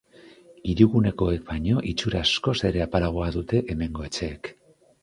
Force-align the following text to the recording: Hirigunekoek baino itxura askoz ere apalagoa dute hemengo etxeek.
Hirigunekoek 0.71 1.45
baino 1.51 1.85
itxura 1.91 2.25
askoz 2.29 2.57
ere 2.71 2.85
apalagoa 2.87 3.33
dute 3.39 3.65
hemengo 3.71 4.11
etxeek. 4.11 4.53